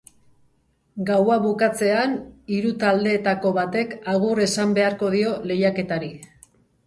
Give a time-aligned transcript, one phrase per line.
[1.09, 2.15] Gaua bukatzean,
[2.55, 6.11] hiru taldeetako batek agur esan beharko dio lehiaketari.